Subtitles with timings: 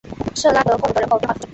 [0.33, 1.47] 圣拉德贡德人口变化图示